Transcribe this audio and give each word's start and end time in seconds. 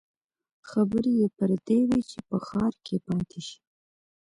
خبرې 0.69 1.11
يې 1.21 1.27
پر 1.37 1.49
دې 1.67 1.79
وې 1.87 2.01
چې 2.09 2.19
په 2.27 2.37
ښار 2.45 2.73
کې 2.85 2.95
پاتې 3.05 3.39
شي. 3.47 3.59